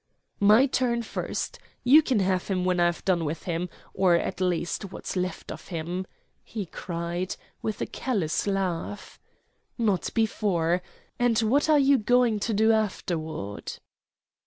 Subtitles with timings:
[0.39, 1.59] "My turn first.
[1.83, 5.67] You can have him when I've done with him or at least what's left of
[5.67, 6.07] him,"
[6.43, 9.19] he cried, with a callous laugh.
[9.77, 10.81] "Not before.
[11.19, 13.73] And what are you going to do afterward?"